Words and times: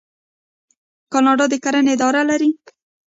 کاناډا 1.11 1.45
د 1.51 1.53
کرنې 1.63 1.91
اداره 1.95 2.21
لري. 2.29 2.49